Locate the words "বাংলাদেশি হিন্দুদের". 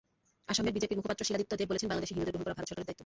1.91-2.33